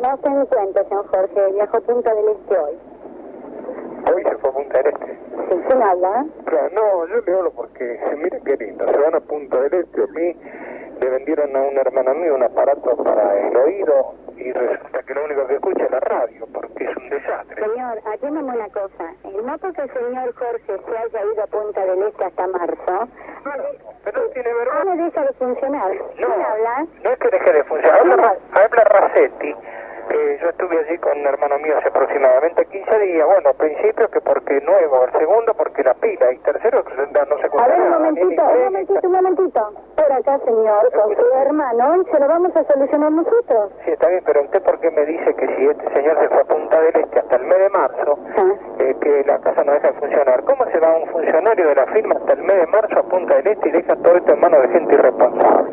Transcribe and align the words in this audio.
No 0.00 0.16
se 0.22 0.28
encuentra, 0.28 0.84
señor 0.84 1.06
Jorge. 1.08 1.52
Viajó 1.52 1.76
a 1.76 1.80
Punta 1.80 2.14
del 2.14 2.28
Este 2.28 2.58
hoy. 2.58 2.78
Hoy 4.14 4.22
se 4.24 4.36
fue 4.38 4.50
a 4.50 4.52
Punta 4.52 4.78
del 4.82 4.86
Este. 4.94 5.06
Sí, 5.50 5.60
¿quién 5.68 5.82
habla? 5.82 6.24
Claro, 6.46 6.68
no, 6.74 7.06
yo 7.06 7.20
le 7.26 7.34
hablo 7.34 7.50
porque, 7.52 8.00
miren 8.16 8.42
qué 8.44 8.56
lindo, 8.56 8.86
se 8.88 8.96
van 8.98 9.14
a 9.14 9.20
Punta 9.20 9.60
del 9.60 9.74
Este, 9.74 10.02
a 10.02 10.06
mí 10.06 10.36
le 11.00 11.08
vendieron 11.10 11.54
a 11.56 11.60
una 11.60 11.80
hermana 11.80 12.14
mía 12.14 12.32
un 12.34 12.42
aparato 12.42 12.96
para 12.96 13.38
el 13.40 13.56
oído 13.56 14.14
y 14.36 14.52
resulta 14.52 15.02
que 15.02 15.14
lo 15.14 15.24
único 15.24 15.46
que 15.46 15.54
escucha 15.54 15.84
es 15.84 15.90
la 15.90 16.00
radio, 16.00 16.46
porque 16.52 16.84
es 16.84 16.96
un 16.96 17.08
desastre. 17.10 17.62
Señor, 17.62 17.98
atiéndame 18.12 18.52
una 18.54 18.68
cosa. 18.68 19.12
No 19.44 19.58
porque 19.58 19.82
el 19.82 19.92
señor 19.92 20.34
Jorge 20.34 20.78
se 20.86 20.96
haya 20.98 21.32
ido 21.32 21.42
a 21.42 21.46
Punta 21.46 21.84
del 21.84 22.02
Este 22.04 22.24
hasta 22.24 22.46
marzo, 22.46 23.08
Pero 24.04 24.22
no 24.22 24.28
tiene 24.30 24.50
no 24.52 24.58
vergüenza. 24.58 24.94
le 24.94 25.02
deja 25.04 25.22
de 25.24 25.32
funcionar. 25.34 25.90
¿Quién 26.16 26.32
habla? 26.32 26.86
No 27.04 27.10
es 27.10 27.18
que 27.18 27.28
deje 27.28 27.52
de 27.52 27.64
funcionar. 27.64 28.00
Habla, 28.00 28.34
habla 28.52 28.84
Racetti. 28.84 29.54
Eh, 30.20 30.38
yo 30.42 30.50
estuve 30.50 30.78
allí 30.78 30.98
con 30.98 31.18
un 31.18 31.26
hermano 31.26 31.58
mío 31.60 31.78
hace 31.78 31.88
aproximadamente 31.88 32.66
15 32.66 32.98
días. 32.98 33.26
Bueno, 33.26 33.48
al 33.48 33.54
principio 33.56 34.06
que 34.10 34.20
porque 34.20 34.60
nuevo, 34.60 35.04
el 35.04 35.12
segundo 35.12 35.54
porque 35.54 35.82
la 35.82 35.94
pila 35.94 36.30
y 36.32 36.38
tercero 36.38 36.84
que 36.84 36.92
no 36.94 37.36
se 37.38 37.42
A 37.42 37.46
escucha 37.46 37.66
ver, 37.68 37.80
un 37.80 37.90
momentito, 37.90 38.42
un 38.42 38.64
momentito, 38.64 39.00
un 39.06 39.12
momentito. 39.12 39.72
Por 39.96 40.12
acá, 40.12 40.38
señor, 40.44 40.92
con 40.92 41.16
su 41.16 41.24
hermano, 41.40 42.02
y 42.02 42.04
se 42.10 42.20
lo 42.20 42.28
vamos 42.28 42.54
a 42.54 42.64
solucionar 42.64 43.12
nosotros. 43.12 43.72
Sí, 43.84 43.92
está 43.92 44.08
bien, 44.08 44.22
pero 44.26 44.42
usted 44.42 44.62
por 44.62 44.78
qué 44.80 44.90
me 44.90 45.06
dice 45.06 45.34
que 45.34 45.46
si 45.56 45.66
este 45.68 45.90
señor 45.94 46.18
se 46.20 46.28
fue 46.28 46.40
a 46.40 46.44
Punta 46.44 46.80
del 46.82 46.96
Este 46.96 47.18
hasta 47.18 47.36
el 47.36 47.44
mes 47.46 47.58
de 47.58 47.68
marzo, 47.70 48.18
Ah. 48.36 48.52
eh, 48.78 48.96
que 49.00 49.24
la 49.24 49.38
casa 49.38 49.64
no 49.64 49.72
deja 49.72 49.88
de 49.88 49.94
funcionar? 50.00 50.44
¿Cómo 50.44 50.64
se 50.66 50.78
va 50.80 50.96
un 50.96 51.08
funcionario 51.08 51.66
de 51.68 51.74
la 51.74 51.86
firma 51.86 52.14
hasta 52.16 52.32
el 52.34 52.42
mes 52.42 52.56
de 52.60 52.66
marzo 52.66 52.98
a 52.98 53.02
Punta 53.04 53.36
del 53.36 53.46
Este 53.48 53.68
y 53.70 53.72
deja 53.72 53.96
todo 53.96 54.16
esto 54.16 54.32
en 54.34 54.40
manos 54.40 54.62
de 54.62 54.68
gente 54.68 54.94
irresponsable? 54.94 55.69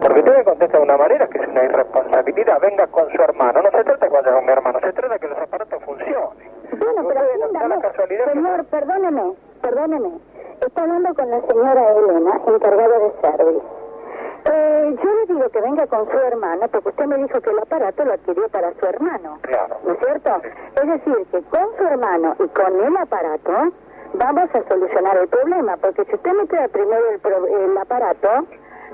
Porque 0.00 0.20
usted 0.20 0.36
me 0.36 0.44
contesta 0.44 0.78
de 0.78 0.84
una 0.84 0.96
manera 0.96 1.26
que 1.28 1.38
es 1.38 1.48
una 1.48 1.64
irresponsabilidad. 1.64 2.60
Venga 2.60 2.86
con 2.88 3.10
su 3.10 3.20
hermano. 3.22 3.62
No 3.62 3.70
se 3.70 3.84
trata 3.84 3.92
de 3.94 3.98
que 3.98 4.08
vaya 4.08 4.32
con 4.32 4.44
mi 4.46 4.52
hermano, 4.52 4.80
se 4.80 4.92
trata 4.92 5.14
de 5.14 5.18
que 5.20 5.28
los 5.28 5.38
aparatos 5.38 5.82
funcionen. 5.84 6.28
Bueno, 6.78 7.08
pero 7.08 7.20
atiéndame. 7.20 7.80
casualidad 7.80 8.24
que- 8.26 8.32
Señor, 8.32 8.64
perdóneme, 8.66 9.32
perdóneme. 9.62 10.10
Está 10.60 10.82
hablando 10.82 11.14
con 11.14 11.30
la 11.30 11.40
señora 11.42 11.92
Elena, 11.92 12.40
encargada 12.46 12.98
de 12.98 13.12
service. 13.20 13.66
Eh, 14.44 14.96
yo 15.02 15.10
le 15.14 15.26
digo 15.34 15.48
que 15.50 15.60
venga 15.60 15.86
con 15.88 16.08
su 16.10 16.16
hermano, 16.18 16.68
porque 16.70 16.88
usted 16.88 17.04
me 17.06 17.16
dijo 17.16 17.40
que 17.40 17.50
el 17.50 17.58
aparato 17.58 18.04
lo 18.04 18.12
adquirió 18.12 18.48
para 18.48 18.72
su 18.74 18.86
hermano. 18.86 19.38
Claro. 19.42 19.76
¿No 19.84 19.92
es 19.92 19.98
cierto? 19.98 20.30
Es 20.80 20.86
decir, 20.88 21.26
que 21.30 21.42
con 21.42 21.66
su 21.76 21.84
hermano 21.84 22.34
y 22.38 22.48
con 22.48 22.80
el 22.84 22.96
aparato 22.96 23.52
vamos 24.14 24.50
a 24.54 24.62
solucionar 24.68 25.16
el 25.18 25.28
problema, 25.28 25.76
porque 25.76 26.04
si 26.06 26.14
usted 26.14 26.32
me 26.32 26.46
trae 26.46 26.68
primero 26.68 27.10
el, 27.10 27.18
pro- 27.20 27.46
el 27.46 27.76
aparato, 27.78 28.28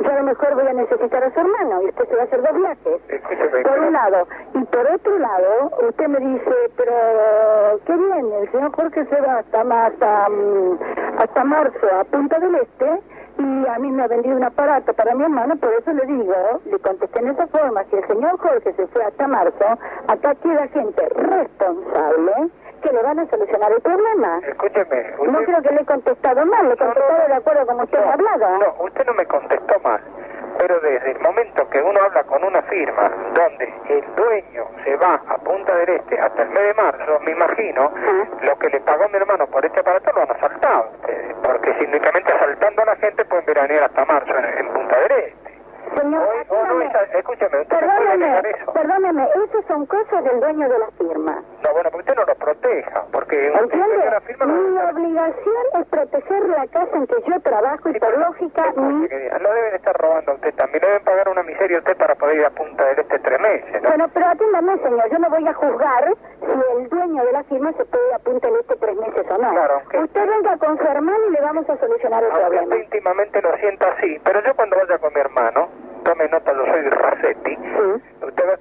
yo 0.01 0.11
a 0.11 0.15
lo 0.17 0.23
mejor 0.25 0.55
voy 0.55 0.67
a 0.67 0.73
necesitar 0.73 1.25
a 1.25 1.31
su 1.33 1.41
hermano 1.41 1.83
y 1.83 1.87
usted 1.87 2.09
se 2.09 2.17
va 2.17 2.23
a 2.23 2.25
hacer 2.25 2.43
dos 2.43 2.55
viajes. 2.55 3.63
Por 3.63 3.79
un 3.79 3.93
lado. 3.93 4.27
Y 4.55 4.65
por 4.65 4.91
otro 4.91 5.19
lado, 5.19 5.71
usted 5.89 6.09
me 6.09 6.19
dice, 6.19 6.55
pero 6.77 7.81
qué 7.87 7.97
bien, 7.97 8.33
el 8.41 8.51
señor 8.51 8.73
Jorge 8.75 9.05
se 9.07 9.21
va 9.21 9.39
hasta, 9.39 9.61
hasta, 9.61 10.27
hasta 11.19 11.45
marzo 11.45 11.87
a 12.01 12.05
Punta 12.05 12.39
del 12.39 12.55
Este 12.57 13.01
y 13.39 13.67
a 13.67 13.79
mí 13.79 13.91
me 13.91 14.05
ha 14.05 14.07
vendido 14.07 14.37
un 14.37 14.45
aparato 14.45 14.93
para 14.95 15.15
mi 15.15 15.25
hermano, 15.25 15.57
por 15.57 15.73
eso 15.75 15.93
le 15.93 16.07
digo, 16.07 16.35
le 16.67 16.79
contesté 16.79 17.19
en 17.19 17.29
esa 17.31 17.47
forma, 17.49 17.83
si 17.91 17.97
el 17.97 18.07
señor 18.07 18.39
Jorge 18.39 18.73
se 18.75 18.87
fue 18.87 19.03
hasta 19.03 19.27
marzo, 19.27 19.65
acá 20.07 20.35
queda 20.37 20.69
gente 20.69 21.09
responsable 21.09 22.33
que 22.85 22.93
le 22.93 23.03
van 23.03 23.19
a 23.19 23.27
solucionar 23.27 23.73
el 23.73 23.81
problema. 23.81 24.41
Escúcheme. 24.47 25.15
No 25.19 25.23
usted- 25.33 25.45
creo 25.47 25.63
que 25.63 25.75
le 25.75 25.81
he 25.81 25.85
contestado 25.87 26.47
mal, 26.47 26.69
le 26.69 26.75
he 26.75 26.77
contestado 26.77 27.27
de 27.29 27.35
acuerdo 27.35 27.67
como 27.67 27.83
usted 27.85 27.99
me 27.99 28.05
ha 28.11 28.13
hablado. 28.13 28.59
No, 28.59 28.85
usted 28.85 29.07
no 29.07 29.15
me 29.15 29.27
contestó 29.27 29.81
mal. 29.81 30.01
Pero 30.59 30.79
desde 30.81 31.11
el 31.13 31.21
momento 31.21 31.69
que 31.69 31.83
uno 31.83 32.01
habla 32.01 32.23
con 32.25 32.45
una 32.45 32.63
firma 32.63 33.11
donde 33.35 33.75
el 33.89 34.05
dueño 34.15 34.67
se 34.85 34.97
va 34.97 35.21
a 35.29 35.39
Punta 35.39 35.75
del 35.77 35.89
Este 35.89 36.19
hasta 36.21 36.43
el 36.43 36.49
mes 36.51 36.63
de 36.63 36.75
marzo, 36.75 37.19
me 37.25 37.33
imagino, 37.33 37.85
Ajá. 37.87 38.29
lo 38.43 38.57
que 38.59 38.69
le 38.71 38.81
pagó 38.81 39.09
mi 39.09 39.17
hermano 39.17 39.47
por 39.49 39.65
este 39.67 39.81
aparato 39.81 40.13
lo 40.13 40.23
han 40.23 40.31
asaltado. 40.31 40.91
ustedes, 40.95 41.35
porque 41.43 41.75
si 41.75 41.85
únicamente 41.87 42.33
asaltando 42.33 42.83
a 42.83 42.85
la 42.87 42.97
gente 42.97 43.25
pueden 43.25 43.45
veranear 43.47 43.83
hasta 43.85 44.05
marzo 44.05 44.33
en, 44.39 44.45
en 44.59 44.73
Punta 44.73 44.97
del 45.01 45.13
Este. 45.13 45.55
Señor, 46.01 46.23
Hoy- 46.23 46.39
hoy 46.39 46.47
no 46.49 46.75
atiéndame. 46.77 47.05
es- 47.05 47.15
escúcheme, 47.15 47.61
usted 47.61 47.81
no 47.81 47.87
puede 47.87 47.99
Perdóneme, 47.99 48.27
negar 48.27 48.47
eso. 48.47 48.73
perdóneme, 48.73 49.29
esas 49.45 49.64
son 49.75 49.87
cosas 49.87 50.23
del 50.23 50.39
dueño 50.39 50.69
de 50.69 50.79
la 50.79 50.87
firma. 50.97 51.43
No, 51.65 51.73
bueno, 51.73 51.91
porque 51.91 52.11
usted 52.11 52.15
no 52.15 52.25
lo 52.27 52.35
proteja, 52.37 53.03
porque 53.11 53.51
usted 53.51 53.63
¿Entiende? 53.65 53.95
tiene 53.97 54.11
la 54.11 54.21
firma... 54.21 54.47
no- 54.47 54.55
Mi 54.55 54.79
obligación 54.79 55.65
es 55.81 55.87
proteger 55.89 56.49
la 56.49 56.67
casa 56.69 56.97
en 56.97 57.07
que 57.09 57.15
yo 57.27 57.41
trabajo 57.41 57.89
y 57.89 57.93
Sí, 57.95 57.99
por 57.99 58.19
lógica 58.19 58.73
mi... 58.77 59.09
Lo 59.09 59.53
deben 59.53 59.75
estar 59.75 59.97
robando 59.97 60.31
a 60.33 60.35
usted 60.37 60.55
también. 60.55 60.81
Le 60.83 60.87
deben 60.89 61.05
pagar 61.05 61.29
una 61.29 61.43
miseria 61.43 61.79
a 61.79 61.81
usted 61.81 61.97
para 61.97 62.15
poder 62.15 62.37
ir 62.37 62.45
a 62.47 62.51
Punta 62.51 62.85
del 62.87 62.99
Este 63.01 63.19
tres 63.19 63.41
meses, 63.41 63.83
¿no? 63.83 63.89
Bueno, 63.89 64.07
pero 64.15 64.27
atiéndame, 64.29 64.79
señor, 64.79 65.11
yo 65.11 65.19
no 65.19 65.31
voy 65.31 65.49
a 65.49 65.55
juzgar 65.55 66.05
si 66.39 66.81
el 66.81 66.89
dueño 66.89 67.25
de 67.25 67.33
la 67.33 67.43
firma 67.45 67.73
se 67.73 67.85
puede 67.85 68.09
ir 68.09 68.15
a 68.15 68.19
Punta 68.21 68.47
del 68.49 68.61
Este 68.61 68.77
tres 68.77 68.97
meses 68.97 69.27
o 69.29 69.39
no. 69.39 69.51
Claro, 69.51 69.83
Usted 70.05 70.27
venga 70.29 70.57
con 70.59 70.79
su 70.79 70.85
hermano 70.87 71.19
y 71.29 71.33
le 71.33 71.41
vamos 71.41 71.69
a 71.69 71.77
solucionar 71.79 72.23
el 72.23 72.31
Aunque 72.31 72.41
problema. 72.47 72.63
usted 72.63 72.79
íntimamente 72.85 73.43
lo 73.43 73.57
sienta 73.57 73.89
así, 73.89 74.21
pero 74.25 74.41
yo 74.45 74.55
cuando 74.55 74.77
vaya 74.77 74.99
con 74.99 75.13
mi 75.13 75.21
hermano, 75.21 75.69
tome 76.05 76.29
nota, 76.29 76.53
yo 76.53 76.65
soy 76.67 76.83
de 76.83 76.91
Racetti, 76.91 77.57
Sí. 77.57 78.03
usted 78.27 78.49
va 78.49 78.51
a 78.51 78.55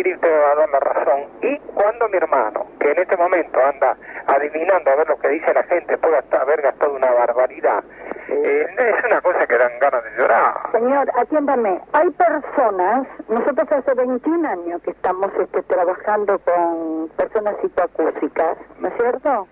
usted 0.00 0.30
me 0.30 0.38
va 0.38 0.52
a 0.52 0.54
dar 0.54 0.70
la 0.70 0.80
razón. 0.80 1.20
Y 1.42 1.58
cuando 1.74 2.08
mi 2.08 2.16
hermano, 2.16 2.66
que 2.80 2.90
en 2.90 2.98
este 2.98 3.16
momento 3.16 3.58
anda 3.64 3.96
adivinando 4.26 4.90
a 4.90 4.96
ver 4.96 5.08
lo 5.08 5.18
que 5.18 5.28
dice 5.28 5.52
la 5.52 5.62
gente, 5.64 5.98
pueda 5.98 6.18
hasta 6.18 6.40
haber 6.40 6.62
gastado 6.62 6.94
una 6.94 7.10
barbaridad, 7.10 7.84
eh, 8.28 8.66
es 8.78 9.04
una 9.04 9.20
cosa 9.20 9.46
que 9.46 9.58
dan 9.58 9.72
ganas 9.80 10.04
de 10.04 10.10
llorar. 10.16 10.54
Señor, 10.72 11.10
atiéndame. 11.14 11.80
Hay 11.92 12.10
personas, 12.10 13.06
nosotros 13.28 13.70
hace 13.70 13.94
21 13.94 14.48
años 14.48 14.82
que 14.82 14.90
estamos 14.90 15.30
este, 15.38 15.62
trabajando 15.62 16.38
con 16.40 17.08
personas 17.16 17.54
hipoacúsicas, 17.62 18.58
¿no 18.78 18.88
es 18.88 18.94
cierto? 18.94 19.46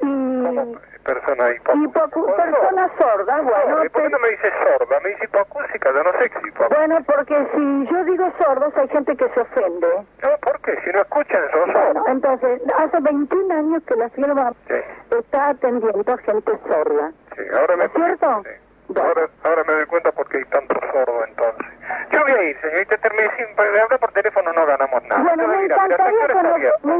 ¿Cómo 0.00 0.62
Y 0.62 0.91
persona 1.02 1.50
hipoacúsica? 1.50 1.72
hipoacu- 1.74 2.10
¿Cómo? 2.24 2.36
personas 2.36 2.90
sordas, 2.98 3.42
bueno, 3.44 3.84
¿Y 3.84 3.88
por 3.88 4.02
qué 4.02 4.08
no 4.10 4.18
me 4.18 4.28
dice 4.30 4.52
sorda? 4.62 5.00
Me 5.00 5.08
dice 5.10 5.24
hipoacúsica, 5.24 5.92
yo 5.92 6.02
no 6.04 6.12
sé 6.12 6.30
qué 6.30 6.38
es 6.38 6.46
hipoacúsica. 6.46 6.76
bueno, 6.78 6.98
porque 7.06 7.46
si 7.54 7.86
yo 7.92 8.04
digo 8.04 8.32
sordos 8.38 8.76
hay 8.76 8.88
gente 8.88 9.16
que 9.16 9.28
se 9.30 9.40
ofende. 9.40 9.88
No, 10.22 10.28
¿por 10.40 10.60
qué? 10.62 10.78
Si 10.84 10.90
no 10.92 11.00
escuchan, 11.02 11.40
son 11.52 11.72
Bueno, 11.72 11.92
sordos. 11.94 12.04
entonces, 12.08 12.62
hace 12.78 13.00
21 13.00 13.54
años 13.54 13.82
que 13.86 13.96
la 13.96 14.08
firma 14.10 14.52
Sí. 14.68 14.74
está 15.18 15.48
atendiendo 15.50 16.12
a 16.12 16.18
gente 16.18 16.52
sorda. 16.68 17.10
Sí, 17.36 17.42
ahora 17.58 17.76
me 17.76 17.84
¿Es 17.86 17.92
cierto? 17.92 18.42
Sí. 18.44 18.50
Bueno. 18.88 19.08
Ahora, 19.08 19.28
ahora 19.44 19.64
me 19.66 19.72
doy 19.74 19.86
cuenta 19.86 20.12
por 20.12 20.28
qué 20.28 20.38
hay 20.38 20.44
tanto 20.46 20.74
sordo 20.92 21.24
entonces. 21.26 21.66
Yo 22.10 22.20
voy 22.20 22.32
a 22.32 22.42
ir, 22.42 22.60
señorita, 22.60 22.96
terminé 22.98 23.30
sin 23.36 23.46
hablar 23.58 23.98
por 23.98 24.12
teléfono 24.12 24.52
no 24.52 24.66
ganamos 24.66 25.02
nada. 25.04 25.22
Bueno, 25.22 25.48
me 25.48 25.64
ir 25.64 25.72
a- 25.72 25.76
¿hasta 25.76 25.86
qué 25.88 25.94
encantaría, 25.94 26.18
hora 26.24 26.26
está 26.34 26.42
cono- 26.42 26.54
abierto? 26.54 26.88
me 26.88 26.94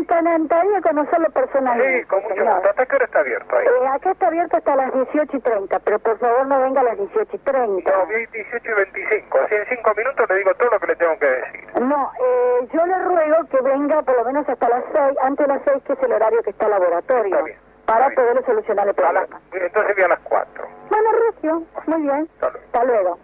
encantaría 0.77 1.03
conocerlo 1.03 1.28
personalmente. 1.31 2.00
Sí, 2.00 2.05
con 2.06 2.22
mucho 2.22 2.34
gusto. 2.44 2.69
¿Hasta 2.71 2.87
qué 2.87 2.97
hora 2.97 3.05
está 3.05 3.19
abierto 3.21 3.56
ahí? 3.56 3.66
Eh, 3.66 3.87
acá 3.94 4.10
está 4.12 4.27
abierto 4.27 4.56
hasta 4.56 4.77
las 4.77 4.93
18 4.93 5.37
y 5.37 5.41
30, 5.41 5.78
pero 5.81 5.99
por 5.99 6.19
favor 6.19 6.47
no 6.47 6.60
venga 6.60 6.81
a 6.81 6.84
las 6.84 6.99
18 6.99 7.37
y 7.37 7.38
30. 7.38 7.91
No, 7.91 8.06
voy 8.06 8.15
a 8.15 8.19
ir 8.21 8.31
18 8.31 8.71
y 8.71 8.75
25. 8.75 9.38
Así 9.41 9.55
en 9.55 9.66
5 9.69 9.94
minutos 9.97 10.27
le 10.28 10.37
digo 10.37 10.55
todo 10.55 10.71
lo 10.71 10.81
que 10.81 10.87
le 10.87 10.97
tengo 10.97 11.19
que 11.19 11.27
decir. 11.27 11.65
No, 11.81 12.11
eh, 12.21 12.69
yo 12.72 12.87
le 12.87 12.99
ruego 12.99 13.37
que 13.50 13.61
venga 13.62 14.03
por 14.03 14.16
lo 14.16 14.25
menos 14.25 14.49
hasta 14.49 14.69
las 14.69 14.84
6, 14.93 15.19
antes 15.22 15.47
de 15.47 15.53
las 15.55 15.62
6, 15.65 15.82
que 15.87 15.93
es 15.93 16.03
el 16.03 16.12
horario 16.12 16.43
que 16.43 16.50
está 16.50 16.65
el 16.66 16.71
laboratorio, 16.71 17.25
Está 17.34 17.43
bien, 17.44 17.59
para 17.87 18.09
bien. 18.09 18.15
poder 18.15 18.44
solucionar 18.47 18.88
el 18.88 18.94
problema. 18.94 19.41
entonces 19.53 19.94
voy 19.97 20.05
a 20.05 20.09
las 20.09 20.21
4. 20.21 20.65
Bueno, 20.91 21.09
Recio, 21.12 21.62
muy 21.87 22.03
bien. 22.03 22.28
Hasta 22.34 22.50
luego. 22.50 22.66
Hasta 22.66 22.84
luego. 22.84 23.19